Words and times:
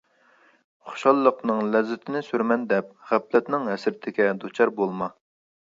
خۇشاللىقنىڭ 0.91 1.59
لەززىتىنى 1.75 2.23
سۈرىمەن 2.29 2.65
دەپ 2.73 2.91
غەپلەتنىڭ 3.13 3.71
ھەسرىتىگە 3.73 4.29
دۇچار 4.47 4.77
بولما. 4.81 5.15